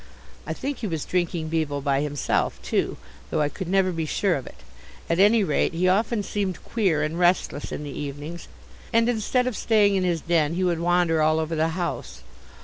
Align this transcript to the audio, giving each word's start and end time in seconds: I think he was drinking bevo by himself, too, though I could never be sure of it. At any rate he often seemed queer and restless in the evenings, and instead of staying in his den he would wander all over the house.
I 0.47 0.53
think 0.53 0.79
he 0.79 0.87
was 0.87 1.05
drinking 1.05 1.49
bevo 1.49 1.79
by 1.79 2.01
himself, 2.01 2.59
too, 2.63 2.97
though 3.29 3.39
I 3.41 3.49
could 3.49 3.67
never 3.67 3.91
be 3.91 4.07
sure 4.07 4.33
of 4.33 4.47
it. 4.47 4.55
At 5.07 5.19
any 5.19 5.43
rate 5.43 5.73
he 5.75 5.87
often 5.87 6.23
seemed 6.23 6.63
queer 6.63 7.03
and 7.03 7.19
restless 7.19 7.71
in 7.71 7.83
the 7.83 7.91
evenings, 7.91 8.47
and 8.91 9.07
instead 9.07 9.45
of 9.45 9.55
staying 9.55 9.93
in 9.95 10.03
his 10.03 10.21
den 10.21 10.55
he 10.55 10.63
would 10.63 10.79
wander 10.79 11.21
all 11.21 11.37
over 11.39 11.55
the 11.55 11.67
house. 11.77 12.23